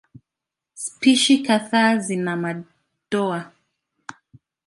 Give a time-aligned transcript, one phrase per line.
[0.75, 3.39] Spishi kadhaa zina madoa.